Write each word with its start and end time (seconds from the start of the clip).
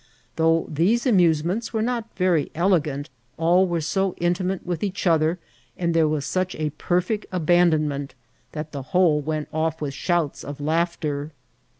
Though 0.35 0.65
these 0.67 1.05
amusements 1.05 1.73
were 1.73 1.83
not 1.83 2.09
very 2.15 2.49
elegant, 2.55 3.11
all 3.37 3.67
were 3.67 3.81
so 3.81 4.15
intimate 4.17 4.65
with 4.65 4.83
each 4.83 5.05
other, 5.05 5.37
and 5.77 5.93
there 5.93 6.07
was 6.07 6.25
such 6.25 6.55
a 6.55 6.71
perfect 6.71 7.27
abandonment, 7.31 8.15
that 8.53 8.71
the 8.71 8.81
whole 8.81 9.21
went 9.21 9.47
off 9.53 9.79
with 9.79 9.93
shouts 9.93 10.43
of 10.43 10.59
laughter. 10.59 11.33